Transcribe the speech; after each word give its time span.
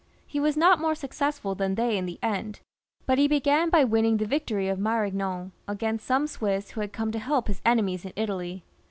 He 0.25 0.39
was 0.39 0.57
not 0.57 0.81
more 0.81 0.95
successful 0.95 1.53
than 1.53 1.75
they 1.75 1.95
in 1.95 2.07
the 2.07 2.17
end, 2.23 2.59
but 3.05 3.19
he 3.19 3.27
began 3.27 3.69
by 3.69 3.83
winning 3.83 4.17
the 4.17 4.25
victory 4.25 4.67
of 4.67 4.79
Marignan* 4.79 5.51
against 5.67 6.07
some 6.07 6.25
Swiss 6.25 6.71
who 6.71 6.81
had 6.81 6.91
come 6.91 7.11
to 7.11 7.19
help 7.19 7.47
his 7.47 7.61
enemies 7.65 8.03
in 8.03 8.13
Italy. 8.15 8.63